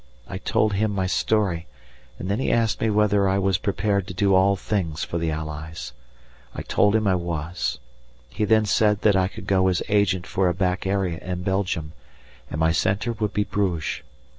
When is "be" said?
13.33-13.43